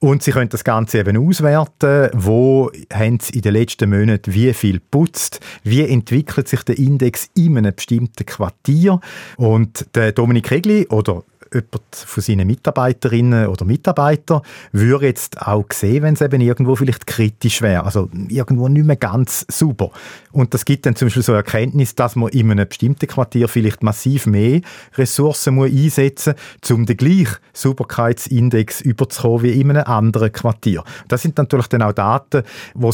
[0.03, 2.09] Und Sie können das Ganze eben auswerten.
[2.13, 5.41] Wo haben Sie in den letzten Monaten wie viel putzt?
[5.63, 8.99] Wie entwickelt sich der Index in einem bestimmten Quartier?
[9.37, 16.03] Und der Dominik Regli oder jemand von seinen Mitarbeiterinnen oder Mitarbeitern würde jetzt auch sehen,
[16.03, 19.91] wenn es eben irgendwo vielleicht kritisch wäre, also irgendwo nicht mehr ganz super.
[20.31, 23.83] Und das gibt dann zum Beispiel so Erkenntnis, dass man in einem bestimmten Quartier vielleicht
[23.83, 24.61] massiv mehr
[24.95, 30.83] Ressourcen muss einsetzen muss, um den gleichen Sauberkeitsindex überzukommen wie in einem anderen Quartier.
[31.07, 32.43] Das sind natürlich dann auch Daten,
[32.75, 32.87] die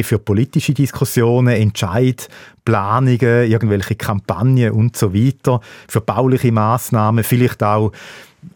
[0.00, 2.28] es für politische Diskussionen, Entscheid,
[2.66, 7.92] Planungen, irgendwelche Kampagnen und so weiter, für bauliche Maßnahmen, vielleicht auch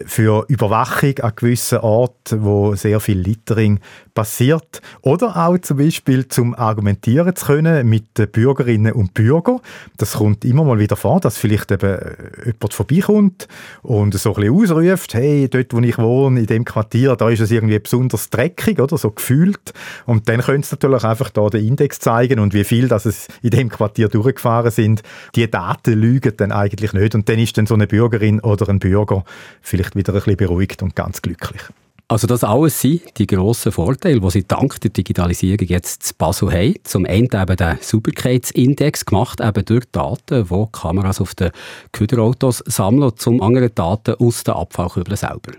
[0.04, 3.80] für Überwachung an gewissen Orten, wo sehr viel Littering
[4.14, 4.80] passiert.
[5.02, 9.60] Oder auch zum Beispiel zum Argumentieren zu können mit den Bürgerinnen und Bürgern.
[9.96, 12.14] Das kommt immer mal wieder vor, dass vielleicht eben äh,
[12.46, 13.48] jemand vorbeikommt
[13.82, 17.40] und so ein bisschen ausruft, hey, dort, wo ich wohne, in dem Quartier, da ist
[17.40, 19.72] es irgendwie besonders dreckig, oder so gefühlt.
[20.06, 23.28] Und dann können sie natürlich einfach da den Index zeigen und wie viel, dass es
[23.42, 25.02] in dem Quartier durchgefahren sind.
[25.34, 27.14] Die Daten lügen dann eigentlich nicht.
[27.14, 29.24] Und dann ist dann so eine Bürgerin oder ein Bürger
[29.60, 31.62] vielleicht vielleicht wieder ein bisschen beruhigt und ganz glücklich.
[32.10, 36.50] Also das alles sind die grossen Vorteile, die sie dank der Digitalisierung jetzt zu Basel
[36.50, 36.74] haben.
[36.82, 41.52] Zum einen eben den Sauberkeitsindex, gemacht eben durch Daten, die Kameras auf den
[41.92, 45.52] Köderautos sammeln, zum anderen Daten aus den Abfallkübeln selber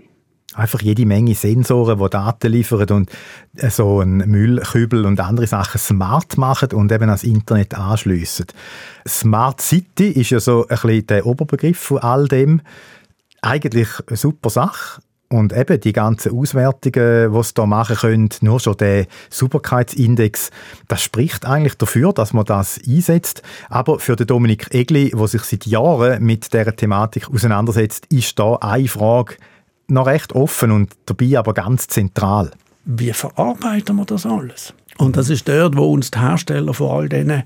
[0.54, 3.10] einfach jede Menge Sensoren, die Daten liefern und
[3.56, 8.44] äh, so einen Müllkübel und andere Sachen smart machen und eben ans Internet anschliessen.
[9.08, 12.60] Smart City ist ja so ein bisschen der Oberbegriff von all dem.
[13.40, 15.00] Eigentlich eine super Sache.
[15.32, 20.50] Und eben die ganzen Auswertungen, die sie da machen können, nur schon der Sauberkeitsindex,
[20.88, 23.42] das spricht eigentlich dafür, dass man das einsetzt.
[23.70, 28.56] Aber für den Dominik Egli, der sich seit Jahren mit dieser Thematik auseinandersetzt, ist da
[28.56, 29.36] eine Frage
[29.88, 32.50] noch recht offen und dabei aber ganz zentral.
[32.84, 34.74] Wie verarbeiten wir das alles?
[34.98, 37.44] Und das ist dort, wo uns die Hersteller vor all diesen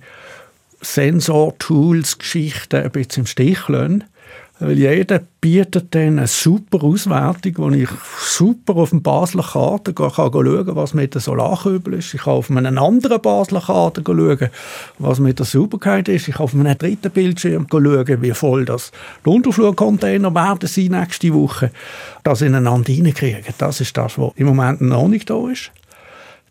[0.80, 4.02] Sensor-Tools, Geschichten ein bisschen im Stich lassen.
[4.58, 10.10] Weil jeder bietet dann eine super Auswertung, wo ich super auf dem Basler Karte kann
[10.10, 12.14] schauen was mit der Solarkübel ist.
[12.14, 14.48] Ich kann auf einer anderen Basler Karte schauen,
[14.98, 16.28] was mit der Sauberkeit ist.
[16.28, 18.92] Ich kann auf einem dritten Bildschirm schauen, wie voll das
[19.26, 21.70] die Unterflurcontainer werden sein nächste Woche.
[22.22, 25.70] Das ineinander hineinkriegen, das ist das, was im Moment noch nicht da ist.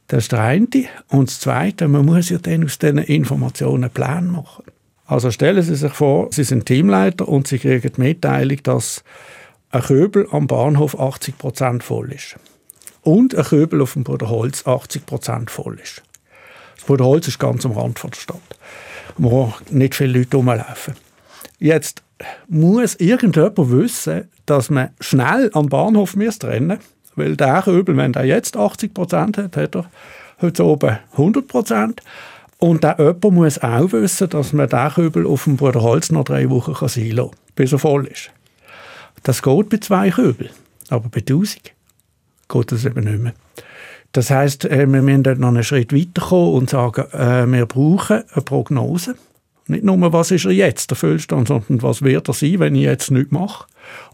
[0.08, 0.68] Das ist der eine.
[1.08, 4.64] Und das Zweite, man muss ja dann aus diesen Informationen Pläne machen.
[5.06, 9.04] Also stellen Sie sich vor, Sie sind Teamleiter und Sie kriegen die Mitteilung, dass
[9.70, 12.38] ein Köbel am Bahnhof 80% voll ist.
[13.02, 16.02] Und ein Köbel auf dem Bruderholz 80% voll ist.
[16.76, 18.40] Das Bruderholz ist ganz am Rand der Stadt,
[19.18, 20.96] wo nicht viele Leute rumlaufen.
[21.60, 22.02] Jetzt
[22.48, 26.78] muss irgendjemand wissen, dass man schnell am Bahnhof trennen muss,
[27.16, 29.86] weil der Köbel, wenn er jetzt 80% hat, hat er
[30.42, 32.00] heute oben 100%.
[32.58, 36.50] Und der jemand muss auch wissen, dass man den Kübel auf dem Bruderholz noch drei
[36.50, 38.32] Wochen sein kann, bis er voll ist.
[39.24, 40.52] Das geht bei zwei Kübeln,
[40.90, 41.74] aber bei 1000
[42.48, 43.34] geht das eben nicht mehr.
[44.12, 48.24] Das heisst, äh, wir müssen dort noch einen Schritt weiterkommen und sagen, äh, wir brauchen
[48.32, 49.16] eine Prognose.
[49.68, 52.84] Nicht nur, was ist er jetzt, der Füllstand, sondern was wird er sein, wenn ich
[52.84, 53.66] jetzt nichts mache.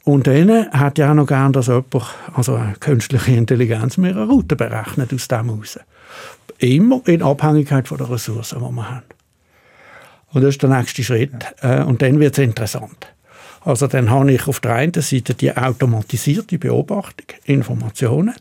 [0.04, 4.28] Und dann hat ja auch noch gern, dass jemand, also eine künstliche Intelligenz, mir eine
[4.28, 5.78] Route berechnet aus dem heraus.
[6.62, 9.04] Immer in Abhängigkeit von der Ressourcen, die wir haben.
[10.32, 11.34] Und das ist der nächste Schritt.
[11.62, 13.08] Äh, und dann wird es interessant.
[13.64, 18.36] Also dann habe ich auf der einen Seite die automatisierte Beobachtung, Informationen,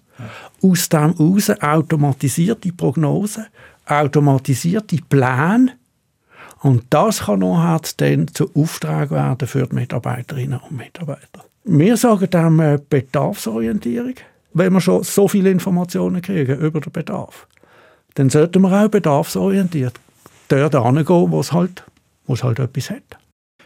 [0.62, 3.46] aus dem heraus automatisierte Prognosen,
[3.86, 5.72] automatisierte Pläne
[6.60, 11.44] und das kann nachher dann zu Auftrag werden für die Mitarbeiterinnen und Mitarbeiter.
[11.64, 14.14] Wir sagen dem äh, Bedarfsorientierung,
[14.52, 17.46] wenn wir schon so viele Informationen kriegen über den Bedarf
[18.14, 19.94] dann sollten wir auch bedarfsorientiert
[20.48, 21.84] dort hingehen, wo es halt,
[22.28, 23.20] halt etwas hat.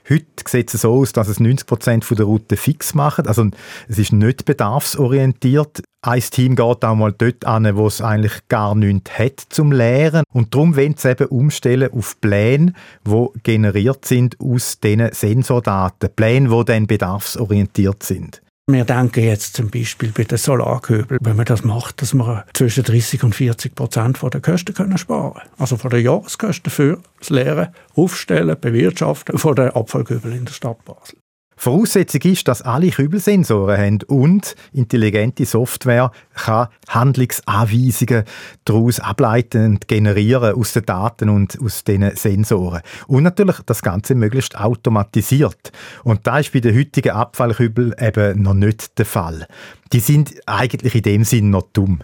[0.08, 3.26] Heute sieht es so aus, dass es 90 Prozent der Route fix macht.
[3.26, 3.48] Also
[3.88, 5.82] es ist nicht bedarfsorientiert.
[6.02, 10.24] Ein Team geht auch mal dort an, wo es eigentlich gar nichts hat zum Lehren.
[10.30, 12.74] Und darum wollen sie eben umstellen auf Pläne,
[13.06, 16.10] die generiert sind aus diesen Sensordaten.
[16.14, 18.42] Pläne, die dann bedarfsorientiert sind.
[18.66, 22.82] Wir denken jetzt zum Beispiel bei den Solarkübeln, wenn man das macht, dass wir zwischen
[22.82, 27.28] 30 und 40 Prozent von den Kosten können sparen Also von den Jahreskosten für das
[27.28, 31.18] Lehren, Aufstellen, Bewirtschaften von den Abfallkübeln in der Stadt Basel.
[31.56, 38.24] Voraussetzung ist, dass alle Kübelsensoren haben und intelligente Software kann Handlungsanweisungen
[38.64, 42.82] daraus ableiten und generieren aus den Daten und aus den Sensoren.
[43.06, 45.72] Und natürlich das Ganze möglichst automatisiert.
[46.02, 49.46] Und da ist bei den heutigen Abfallkübeln eben noch nicht der Fall.
[49.92, 52.00] Die sind eigentlich in dem Sinn noch dumm.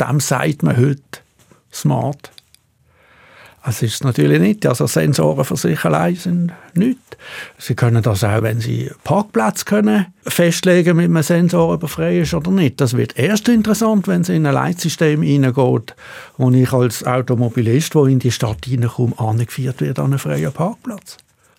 [0.00, 1.20] Dem sagt man heute
[1.72, 2.32] smart
[3.62, 4.66] es ist natürlich nicht.
[4.66, 7.02] Also Sensoren für sich allein sind nichts.
[7.58, 12.20] Sie können das auch, wenn Sie Parkplatz können festlegen mit einem Sensor, ob er frei
[12.20, 12.80] ist oder nicht.
[12.80, 15.94] Das wird erst interessant, wenn Sie in ein Leitsystem hineingeht,
[16.38, 21.18] wo ich als Automobilist, wo in die Stadt hineinkomme, angeführt wird an einen freien Parkplatz.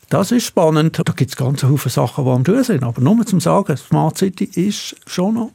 [0.10, 1.00] Das ist spannend.
[1.06, 2.84] Da gibt es ganz viele Sachen, die am tun sind.
[2.84, 5.52] Aber nur zum Sagen, Smart City ist schon noch,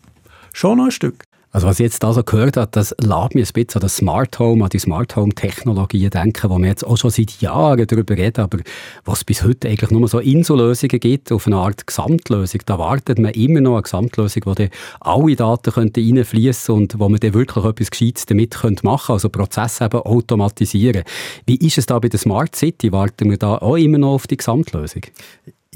[0.53, 1.26] schon noch ein Stück.
[1.53, 4.39] Also was ich jetzt also gehört habe, das lässt mich ein bisschen an das Smart
[4.39, 8.15] Home, an die Smart Home Technologien denken, wo wir jetzt auch schon seit Jahren darüber
[8.15, 8.59] reden, aber
[9.07, 12.61] was bis heute eigentlich nur so Insellösungen gibt, auf eine Art Gesamtlösung.
[12.67, 14.69] Da wartet man immer noch eine Gesamtlösung, wo dann
[15.01, 19.87] alle Daten reinfließen und wo man dann wirklich etwas Gescheites damit machen könnte, also Prozesse
[19.87, 21.05] eben automatisieren.
[21.47, 22.93] Wie ist es da bei der Smart City?
[22.93, 25.03] Warten wir da auch immer noch auf die Gesamtlösung?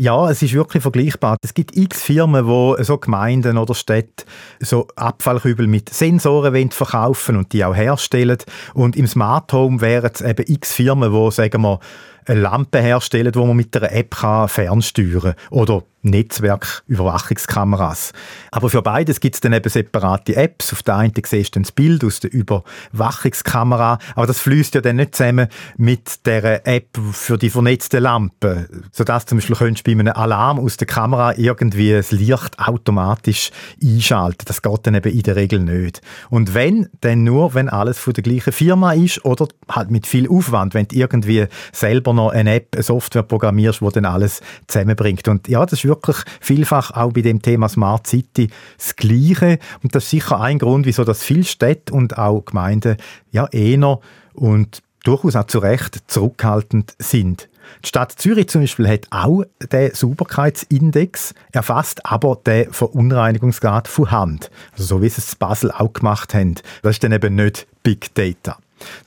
[0.00, 1.36] Ja, es ist wirklich vergleichbar.
[1.42, 4.24] Es gibt x Firmen, wo so Gemeinden oder Städte
[4.58, 8.38] so Abfallkübel mit Sensoren verkaufen und die auch herstellen.
[8.72, 11.80] Und im Smart Home wären es eben x Firmen, wo sagen wir
[12.24, 15.34] eine Lampe herstellen, die man mit einer App fernsteuern kann.
[15.50, 18.12] Oder Netzwerküberwachungskameras.
[18.50, 20.72] Aber für beides gibt es dann eben separate Apps.
[20.72, 24.96] Auf der einen siehst du das Bild aus der Überwachungskamera, aber das fließt ja dann
[24.96, 30.00] nicht zusammen mit der App für die vernetzte Lampe, sodass zum Beispiel könntest du bei
[30.00, 33.50] einem Alarm aus der Kamera irgendwie das Licht automatisch
[33.82, 34.44] einschalten.
[34.46, 36.00] Das geht dann eben in der Regel nicht.
[36.30, 40.28] Und wenn, dann nur, wenn alles von der gleichen Firma ist oder halt mit viel
[40.28, 45.28] Aufwand, wenn du irgendwie selber noch eine App, eine Software programmierst, wo dann alles zusammenbringt.
[45.28, 48.48] Und ja, das ist wirklich vielfach auch bei dem Thema Smart City
[48.78, 49.58] das Gleiche.
[49.82, 52.96] Und das ist sicher ein Grund, wieso das viele Städte und auch Gemeinden
[53.30, 54.00] ja eher
[54.32, 57.48] und durchaus auch zu Recht zurückhaltend sind.
[57.84, 64.50] Die Stadt Zürich zum Beispiel hat auch den Sauberkeitsindex, erfasst aber den Verunreinigungsgrad von Hand.
[64.72, 66.56] Also so wie sie es in Basel auch gemacht haben.
[66.82, 68.58] Das ist dann eben nicht Big Data.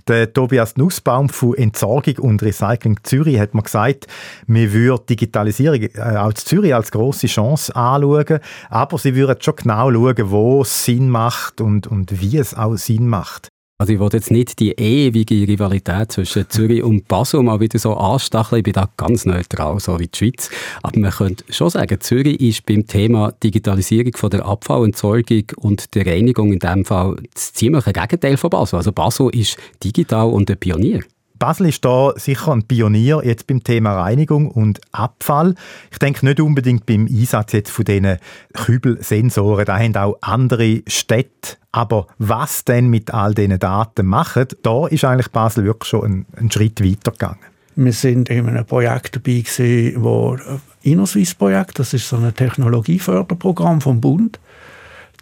[0.08, 4.08] Der Tobias Nussbaum von Entsorgung und Recycling Zürich hat mir gesagt,
[4.48, 9.92] wir würden Digitalisierung äh, auch Zürich als große Chance anschauen, aber sie würden schon genau
[9.92, 13.53] schauen, wo es Sinn macht und, und wie es auch Sinn macht.
[13.80, 17.96] Also ich wollte jetzt nicht die ewige Rivalität zwischen Zürich und Basel mal wieder so
[17.96, 18.60] anstacheln.
[18.60, 20.50] Ich bin da ganz neutral, so wie die Schweiz.
[20.84, 26.06] Aber man könnte schon sagen, Zürich ist beim Thema Digitalisierung von der Abfallentsorgung und der
[26.06, 28.78] Reinigung in dem Fall das ziemliche Gegenteil von Basel.
[28.78, 31.02] Also Basel ist digital und ein Pionier.
[31.44, 35.56] Basel ist da sicher ein Pionier jetzt beim Thema Reinigung und Abfall.
[35.92, 38.18] Ich denke nicht unbedingt beim Einsatz jetzt von diesen
[38.54, 39.66] Kübelsensoren.
[39.66, 41.58] Da haben auch andere Städte.
[41.74, 46.26] Aber was denn mit all diesen Daten machen, da ist eigentlich Basel wirklich schon einen,
[46.38, 47.42] einen Schritt weiter gegangen.
[47.76, 50.38] Wir sind in einem Projekt dabei gewesen, wo
[50.84, 54.40] Innoswiss-Projekt, das ist so ein Technologieförderprogramm vom Bund.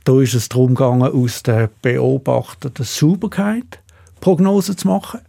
[0.04, 3.80] Da ist es darum gegangen, aus der beobachteten Sauberkeit
[4.20, 5.22] Prognosen zu machen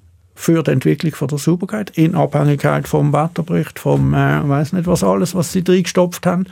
[0.42, 5.04] für die Entwicklung von der Sauberkeit in Abhängigkeit vom Wetterbericht, vom äh, weiß nicht was
[5.04, 6.46] alles, was sie reingestopft haben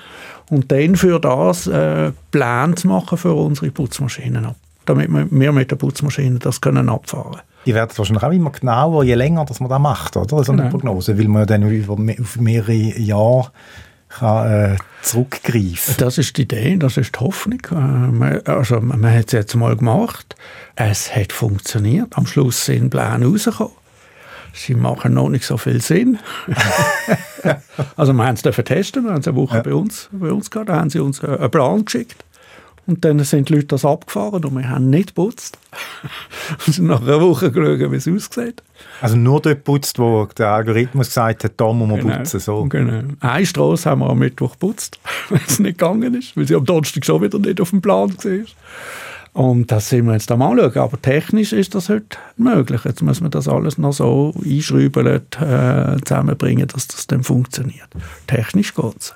[0.49, 4.47] und dann für das äh, Pläne zu machen für unsere Putzmaschinen,
[4.87, 7.41] damit wir mit der Putzmaschine das können abfahren.
[7.67, 10.45] Die werden wahrscheinlich auch immer genauer, je länger dass man das macht, oder?
[10.45, 10.71] So eine genau.
[10.71, 13.51] Prognose, weil man dann über auf mehrere Jahre
[14.09, 17.61] kann, äh, zurückgreifen Das ist die Idee, das ist die Hoffnung.
[17.73, 20.37] Äh, man, also man hat es jetzt mal gemacht,
[20.77, 23.80] es hat funktioniert, am Schluss sind Pläne rausgekommen
[24.53, 26.19] sie machen noch nicht so viel Sinn.
[27.97, 29.63] also wir haben es testen, wir haben es eine Woche ja.
[29.63, 32.25] bei, uns, bei uns gehabt, da haben sie uns einen Plan geschickt.
[32.87, 35.59] Und dann sind die Leute das abgefahren und wir haben nicht geputzt.
[36.67, 38.63] und sind nach einer Woche geschaut, wie es aussieht.
[39.01, 42.41] Also nur dort putzt, wo der Algorithmus gesagt hat, da muss man genau, putzen.
[42.41, 42.65] So.
[42.65, 43.03] Genau.
[43.21, 46.65] Eine Straße haben wir am Mittwoch geputzt, weil es nicht gegangen ist, weil sie am
[46.65, 48.45] Donnerstag schon wieder nicht auf dem Plan war.
[49.33, 50.77] Und das sind wir jetzt am anschauen.
[50.77, 52.83] Aber technisch ist das heute möglich.
[52.85, 57.89] Jetzt muss man das alles noch so einschreiben, äh, zusammenbringen, dass das dann funktioniert.
[58.27, 59.15] Technisch geht es.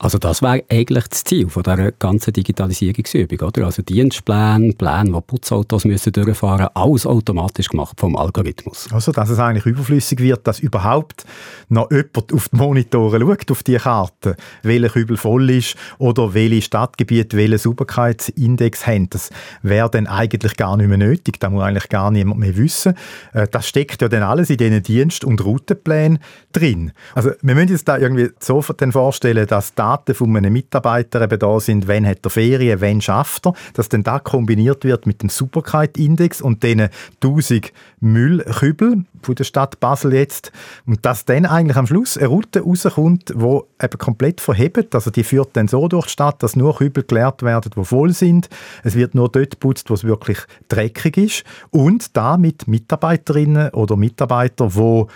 [0.00, 3.64] Also das wäre eigentlich das Ziel von dieser ganzen Digitalisierungsübung, oder?
[3.64, 8.86] Also Dienstpläne, Pläne, die Putzautos müssen durchfahren, alles automatisch gemacht vom Algorithmus.
[8.92, 11.24] Also, dass es eigentlich überflüssig wird, dass überhaupt
[11.68, 16.62] noch jemand auf die Monitore schaut, auf die Karte, welcher Kübel voll ist oder welche
[16.62, 19.10] Stadtgebiete welchen Sauberkeitsindex haben.
[19.10, 19.30] Das
[19.62, 21.40] wäre dann eigentlich gar nicht mehr nötig.
[21.40, 22.94] Da muss eigentlich gar niemand mehr wissen.
[23.32, 26.20] Äh, das steckt ja dann alles in diesen Dienst- und Routenplänen
[26.52, 26.92] drin.
[27.16, 31.38] Also, wir müssen uns da irgendwie so vorstellen, dass da Daten von einem Mitarbeiter eben
[31.38, 35.22] da sind, wann hat er Ferien, wann schafft er, dass dann da kombiniert wird mit
[35.22, 36.90] dem Superkeit-Index und den
[37.22, 40.52] 1000 Müllkübel von der Stadt Basel jetzt.
[40.86, 45.24] Und dass dann eigentlich am Schluss eine Route rauskommt, die eben komplett verhebt, also die
[45.24, 48.50] führt dann so durch die Stadt, dass nur Kübel geleert werden, die voll sind.
[48.84, 51.44] Es wird nur dort geputzt, wo es wirklich dreckig ist.
[51.70, 55.06] Und da mit Mitarbeiterinnen oder Mitarbeitern, die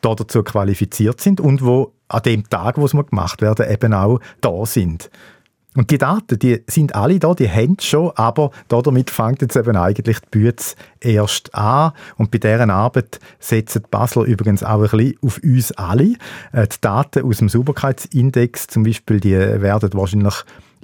[0.00, 4.20] dazu qualifiziert sind und wo an dem Tag, wo es mal gemacht werden, eben auch
[4.40, 5.10] da sind.
[5.76, 9.76] Und die Daten, die sind alle da, die haben schon, aber damit fängt jetzt eben
[9.76, 11.92] eigentlich die Bütze erst an.
[12.16, 16.14] Und bei deren Arbeit setzen die Basler übrigens auch ein bisschen auf uns alle.
[16.52, 20.34] Äh, die Daten aus dem Sauberkeitsindex zum Beispiel, die werden wahrscheinlich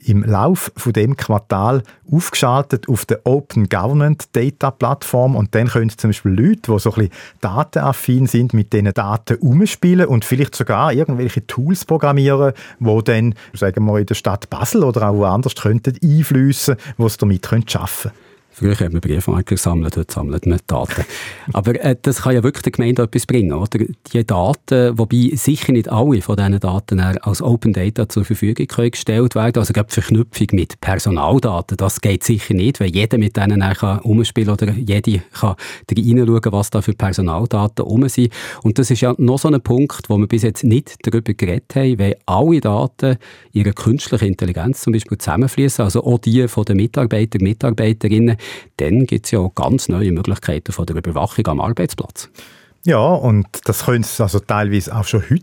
[0.07, 5.91] im Lauf von dem Quartal aufgeschaltet auf der Open Government Data Plattform und dann können
[5.91, 10.55] zum Beispiel Leute, die so ein bisschen datenaffin sind, mit diesen Daten umspielen und vielleicht
[10.55, 15.55] sogar irgendwelche Tools programmieren, wo dann, sagen wir in der Stadt Basel oder auch woanders
[15.57, 18.26] könnten einflüssen, wo sie damit arbeiten können.
[18.59, 21.05] Früher haben wir Briefmarken gesammelt, heute sammelt man Daten.
[21.53, 23.81] Aber äh, das kann ja wirklich der Gemeinde etwas bringen, oder?
[24.15, 29.35] Die Daten, wobei sicher nicht alle von diesen Daten als Open Data zur Verfügung gestellt
[29.35, 33.99] werden Also gerade Verknüpfung mit Personaldaten, das geht sicher nicht, weil jeder mit denen kann
[33.99, 35.57] umspielen oder jede kann
[35.91, 38.33] reinschauen, was da für Personaldaten rum sind.
[38.63, 41.75] Und das ist ja noch so ein Punkt, wo wir bis jetzt nicht darüber geredet
[41.75, 43.19] haben, weil alle Daten
[43.53, 48.39] ihre künstliche Intelligenz zum Beispiel zusammenfließen, also auch die von den Mitarbeitern, Mitarbeiterinnen,
[48.77, 52.31] dann gibt es ja auch ganz neue Möglichkeiten von der Überwachung am Arbeitsplatz.
[52.87, 55.43] Ja, und das können sie also teilweise auch schon heute.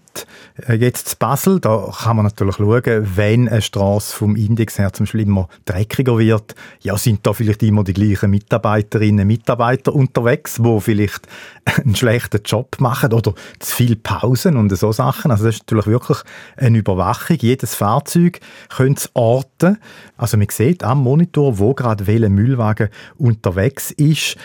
[0.66, 4.94] Äh, jetzt zu Basel, da kann man natürlich schauen, wenn eine Straße vom Index her
[4.94, 9.94] zum Beispiel immer dreckiger wird, ja, sind da vielleicht immer die gleichen Mitarbeiterinnen und Mitarbeiter
[9.94, 11.28] unterwegs, wo vielleicht
[11.84, 15.30] einen schlechten Job machen oder zu viel Pausen und so Sachen.
[15.30, 16.20] Also das ist natürlich wirklich
[16.56, 17.36] eine Überwachung.
[17.42, 18.40] Jedes Fahrzeug
[18.74, 19.80] könnte orten.
[20.16, 22.88] Also man sieht am Monitor, wo gerade welcher Müllwagen
[23.18, 24.38] unterwegs ist.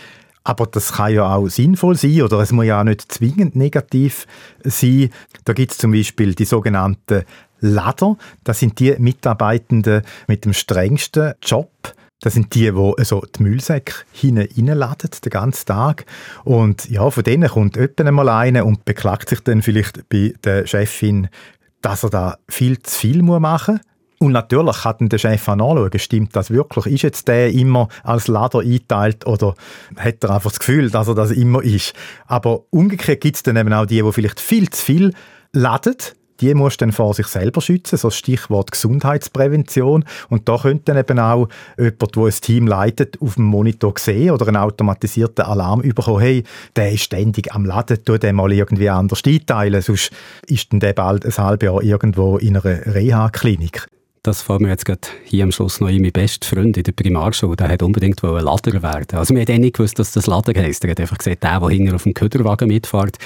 [0.44, 4.26] Aber das kann ja auch sinnvoll sein oder es muss ja auch nicht zwingend negativ
[4.64, 5.10] sein.
[5.44, 7.24] Da gibt es zum Beispiel die sogenannten
[7.60, 8.16] Lader.
[8.44, 11.70] Das sind die Mitarbeitenden mit dem strengsten Job.
[12.20, 16.04] Das sind die, die also die Müllsäcke hineinladen, den ganzen Tag.
[16.44, 20.66] Und ja, von denen kommt jemand einmal einer und beklagt sich dann vielleicht bei der
[20.66, 21.28] Chefin,
[21.80, 23.84] dass er da viel zu viel machen muss.
[24.20, 26.86] Und natürlich kann der Chef auch nachschauen, stimmt das wirklich?
[26.86, 29.54] Ist jetzt der immer als Lader eingeteilt oder
[29.96, 31.94] hat er einfach das Gefühl, dass er das immer ist?
[32.26, 35.14] Aber umgekehrt gibt es dann eben auch die, die vielleicht viel zu viel
[35.52, 35.96] laden,
[36.40, 40.04] die muss dann vor sich selber schützen, so das Stichwort Gesundheitsprävention.
[40.28, 44.30] Und da könnte dann eben auch jemand, der ein Team leitet, auf dem Monitor sehen
[44.30, 46.44] oder einen automatisierten Alarm bekommen, hey,
[46.76, 50.12] der ist ständig am Laden, tu den mal irgendwie anders einteilen, sonst
[50.46, 53.88] ist dann der bald ein halbes Jahr irgendwo in einer Reha-Klinik.
[54.22, 56.92] Das fällt mir jetzt gerade hier am Schluss noch in mein bester Freund in der
[56.92, 57.56] Primarschule.
[57.56, 59.18] Der hat unbedingt ein Lader werden.
[59.18, 60.84] Also wir haben nicht gewusst, dass das Lader heisst.
[60.84, 63.16] Er hat einfach gesagt, der, der hinten auf dem Köderwagen mitfährt.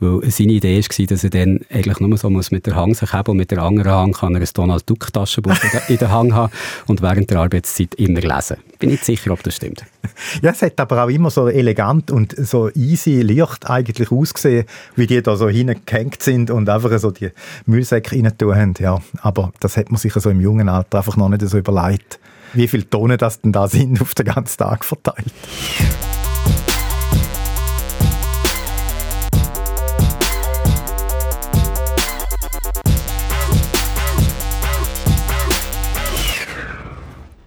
[0.00, 3.12] Weil seine Idee war, dass er dann eigentlich nur so muss mit der Hang sich
[3.12, 5.56] haben und mit der anderen Hand kann er ein Donald Duck Taschenbuch
[5.88, 6.52] in der Hang haben
[6.86, 8.56] und während der Arbeitszeit immer lesen.
[8.78, 9.84] Bin nicht sicher, ob das stimmt.
[10.42, 15.06] Ja, es hat aber auch immer so elegant und so easy, leicht eigentlich ausgesehen, wie
[15.06, 17.30] die da so hingehängt sind und einfach so die
[17.66, 18.74] Müllsäcke rein haben.
[18.78, 22.18] Ja, aber das hat man sich so im jungen Alter einfach noch nicht so überlegt,
[22.52, 25.32] wie viele Tonnen das denn da sind auf den ganzen Tag verteilt.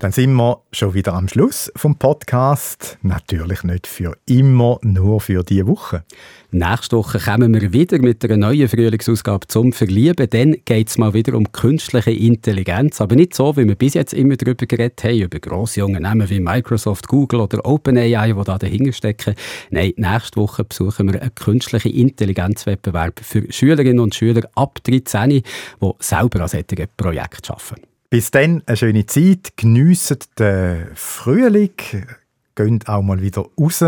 [0.04, 2.98] Dann sind wir schon wieder am Schluss vom Podcast.
[3.04, 6.04] Natürlich nicht für immer, nur für diese Woche.
[6.52, 10.30] Nächste Woche kommen wir wieder mit einer neuen Frühlingsausgabe zum Verlieben.
[10.30, 13.00] Dann geht es mal wieder um künstliche Intelligenz.
[13.00, 16.42] Aber nicht so, wie wir bis jetzt immer darüber geredet haben, über grosse Unternehmen wie
[16.42, 19.36] Microsoft, Google oder OpenAI, die da dahinter stecken.
[19.70, 25.44] Nein, nächste Woche besuchen wir einen künstlichen Intelligenzwettbewerb für Schülerinnen und Schüler ab 13, die
[26.00, 27.93] selber an solchen Projekten arbeiten.
[28.14, 31.72] Bis dann eine schöne Zeit, geniessen den Frühling,
[32.54, 33.84] geht auch mal wieder raus,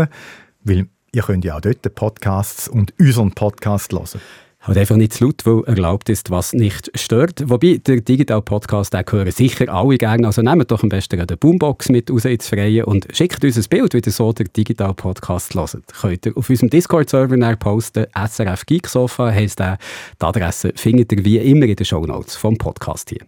[0.64, 4.18] weil ihr könnt ja auch dort Podcasts und unseren Podcast hören.
[4.62, 7.48] Halt einfach nicht zu laut, weil erlaubt ist, was nicht stört.
[7.48, 10.26] Wobei, der Digital-Podcast, den hören sicher alle gerne.
[10.26, 13.64] Also nehmt doch am besten eine Boombox mit raus ins Freie und schickt uns ein
[13.70, 15.86] Bild, wie ihr so der Digital-Podcast hört.
[16.00, 19.78] Könnt ihr auf unserem Discord-Server posten, SRF Geeksofa heisst der.
[20.20, 23.24] Die Adresse findet ihr wie immer in den Shownotes vom Podcast hier.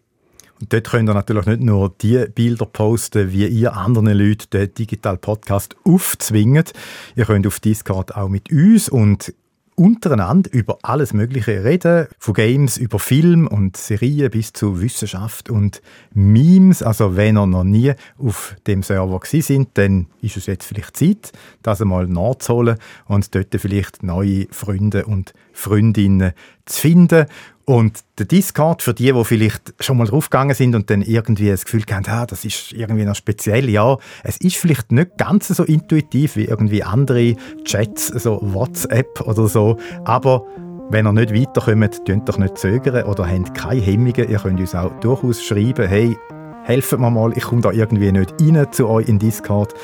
[0.69, 5.17] Dort könnt ihr natürlich nicht nur die Bilder posten, wie ihr anderen Leuten den Digital
[5.17, 6.73] Podcast aufzwingt.
[7.15, 9.33] Ihr könnt auf Discord auch mit uns und
[9.79, 12.09] untereinander über alles Mögliche reden.
[12.19, 15.81] Von Games über Film und Serien bis zu Wissenschaft und
[16.13, 16.83] Memes.
[16.83, 20.97] Also wenn ihr noch nie auf dem Server gewesen sind, dann ist es jetzt vielleicht
[20.97, 21.33] Zeit,
[21.63, 26.33] das einmal nachzuholen und dort vielleicht neue Freunde und Freundinnen
[26.67, 27.27] zu finden.
[27.69, 31.67] Und der Discord, für die, die vielleicht schon mal draufgegangen sind und dann irgendwie das
[31.67, 35.65] Gefühl haben, ah, das ist irgendwie noch speziell, ja, es ist vielleicht nicht ganz so
[35.65, 40.47] intuitiv wie irgendwie andere Chats, so WhatsApp oder so, aber
[40.89, 44.31] wenn ihr nicht weiterkommt, könnt doch nicht zögern oder habt keine Hemmungen.
[44.31, 46.17] Ihr könnt uns auch durchaus schreiben, hey,
[46.65, 49.75] helft mir mal, ich komme da irgendwie nicht rein zu euch in Discord.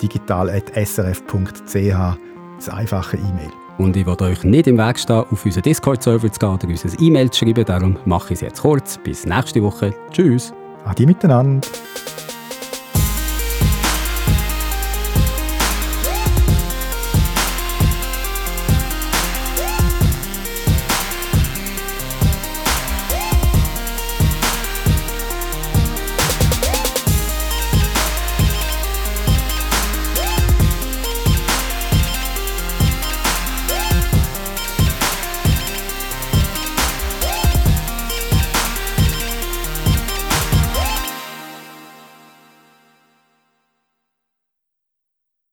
[0.00, 1.96] digital.srf.ch,
[2.58, 3.63] das einfache E-Mail.
[3.78, 6.84] Und ich will euch nicht im Weg stehen, auf unseren Discord-Server zu gehen oder uns
[6.84, 7.64] ein E-Mail zu schreiben.
[7.64, 8.98] Darum mache ich es jetzt kurz.
[8.98, 9.94] Bis nächste Woche.
[10.10, 10.52] Tschüss.
[10.84, 11.66] Adi miteinander.